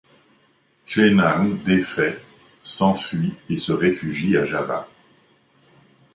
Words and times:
Chế 0.87 1.11
Năng 1.13 1.59
défait 1.63 2.19
s'enfuit 2.63 3.35
et 3.51 3.57
se 3.57 3.71
réfugie 3.71 4.35
à 4.35 4.47
Java. 4.47 4.87